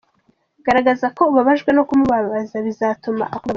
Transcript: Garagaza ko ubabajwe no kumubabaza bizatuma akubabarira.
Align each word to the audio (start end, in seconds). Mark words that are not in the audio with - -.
Garagaza 0.65 1.07
ko 1.17 1.21
ubabajwe 1.31 1.69
no 1.73 1.83
kumubabaza 1.87 2.55
bizatuma 2.65 3.23
akubabarira. 3.25 3.49